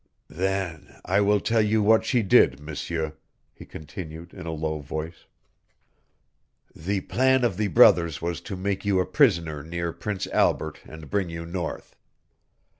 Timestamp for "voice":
4.79-5.27